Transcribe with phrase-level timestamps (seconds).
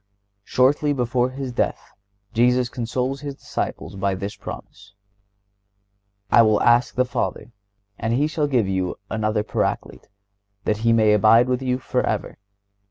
[0.43, 1.91] Shortly before His death
[2.33, 4.95] Jesus consoles His disciples by this promise:
[6.31, 7.51] "I will ask the Father,
[7.99, 10.07] and He shall give you another Paraclete,
[10.63, 12.39] that He may abide with you forever....